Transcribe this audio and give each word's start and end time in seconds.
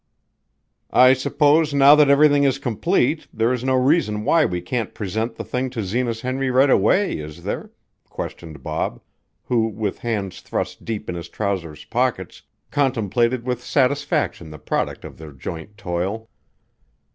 "I 0.89 1.13
suppose 1.13 1.75
now 1.75 1.93
that 1.93 2.09
everything 2.09 2.43
is 2.43 2.57
complete, 2.57 3.27
there 3.31 3.53
is 3.53 3.63
no 3.63 3.75
reason 3.75 4.25
why 4.25 4.45
we 4.45 4.59
can't 4.59 4.95
present 4.95 5.35
the 5.35 5.43
thing 5.43 5.69
to 5.69 5.83
Zenas 5.83 6.21
Henry 6.21 6.49
right 6.49 6.71
away, 6.71 7.19
is 7.19 7.43
there?" 7.43 7.69
questioned 8.09 8.63
Bob, 8.63 8.99
who 9.43 9.67
with 9.67 9.99
hands 9.99 10.41
thrust 10.41 10.83
deep 10.85 11.07
in 11.07 11.13
his 11.13 11.29
trousers' 11.29 11.85
pockets 11.85 12.41
contemplated 12.71 13.45
with 13.45 13.61
satisfaction 13.63 14.49
the 14.49 14.57
product 14.57 15.05
of 15.05 15.19
their 15.19 15.31
joint 15.33 15.77
toil. 15.77 16.27